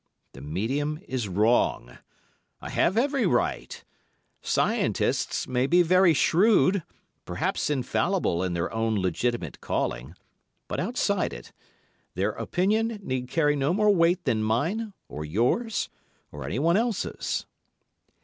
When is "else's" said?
16.77-17.45